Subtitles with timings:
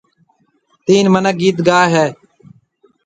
[0.85, 2.05] تين مِنک گِيت گائي هيَ۔